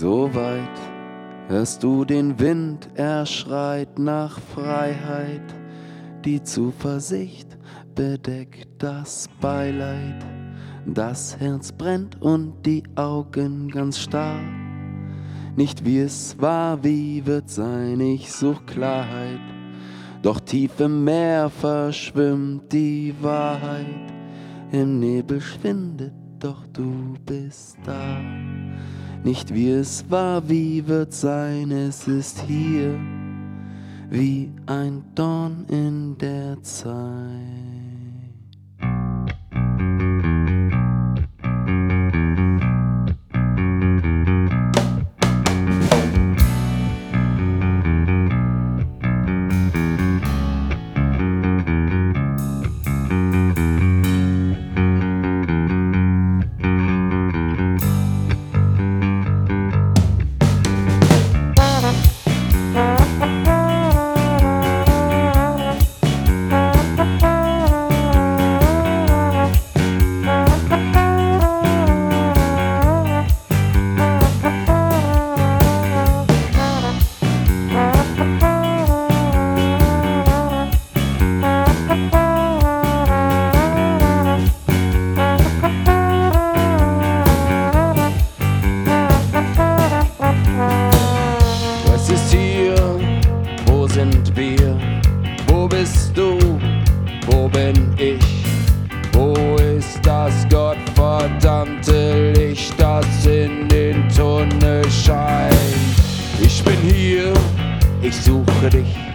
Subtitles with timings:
[0.00, 0.80] So weit
[1.48, 5.42] hörst du den Wind, er schreit nach Freiheit.
[6.24, 7.58] Die Zuversicht
[7.94, 10.24] bedeckt das Beileid.
[10.86, 14.40] Das Herz brennt und die Augen ganz starr.
[15.54, 19.42] Nicht wie es war, wie wird sein, ich such Klarheit.
[20.22, 24.14] Doch tief im Meer verschwimmt die Wahrheit.
[24.72, 28.49] Im Nebel schwindet, doch du bist da.
[29.22, 32.98] Nicht wie es war, wie wird sein, es ist hier,
[34.08, 37.89] wie ein Dorn in der Zeit.
[108.72, 109.09] everybody.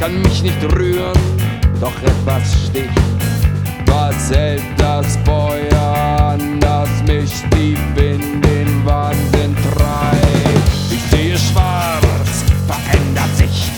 [0.00, 1.12] kann mich nicht rühren,
[1.78, 2.88] doch etwas sticht.
[3.84, 10.70] Was hält das Feuer an, das mich tief in den Wahnsinn treibt?
[10.90, 13.70] Ich sehe schwarz, verändert sich.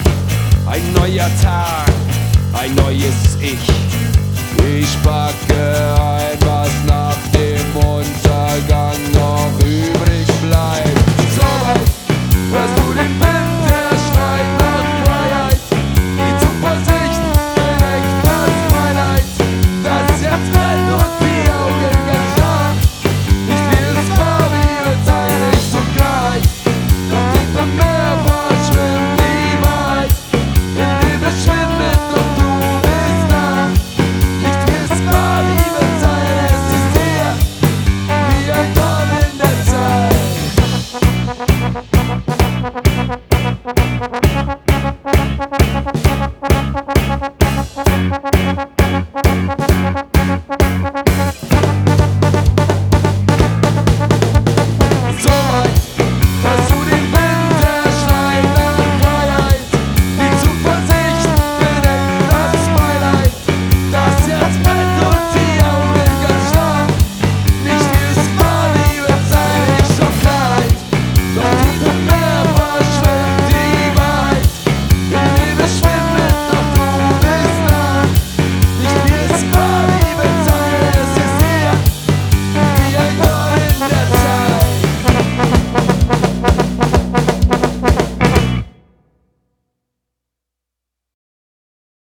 [0.64, 1.90] Ein neuer Tag,
[2.52, 3.68] ein neues Ich.
[4.64, 9.71] Ich packe etwas nach dem Untergang noch über.